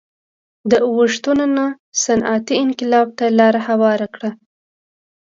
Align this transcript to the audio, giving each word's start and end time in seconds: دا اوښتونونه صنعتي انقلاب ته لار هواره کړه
دا 0.69 0.77
اوښتونونه 0.87 1.63
صنعتي 2.03 2.55
انقلاب 2.65 3.07
ته 3.17 3.25
لار 3.37 3.55
هواره 3.67 4.07
کړه 4.15 4.29